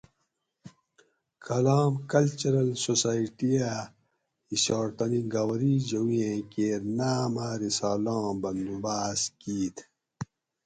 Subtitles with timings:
[1.45, 3.79] کالام کلچرل سوسائٹی اۤ
[4.49, 9.77] ہیچھاٹ تانی گاؤری جوؤ ایں کیر نام ا رسالاں بندوباۤس کِیت